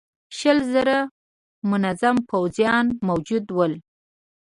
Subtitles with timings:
[0.37, 0.97] شل زره
[1.69, 3.73] منظم پوځيان موجود ول.